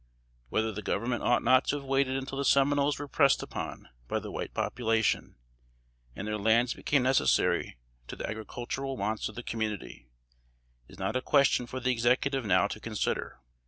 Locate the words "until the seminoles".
2.17-2.97